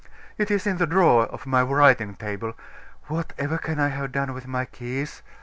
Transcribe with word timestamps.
It 0.39 0.49
is 0.49 0.65
in 0.65 0.77
the 0.77 0.87
drawer 0.87 1.27
of 1.27 1.45
my 1.45 1.61
writing 1.61 2.15
table. 2.15 2.55
Whatever 3.03 3.59
can 3.59 3.79
I 3.79 3.89
have 3.89 4.11
done 4.11 4.33
with 4.33 4.47
my 4.47 4.65
keys?" 4.65 5.21